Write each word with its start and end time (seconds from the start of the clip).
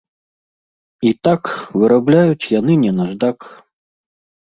І 1.09 1.11
так, 1.27 1.53
вырабляюць 1.83 2.51
яны 2.59 2.81
не 2.89 2.99
наждак. 2.99 3.37